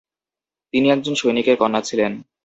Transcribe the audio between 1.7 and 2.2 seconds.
ছিলেন।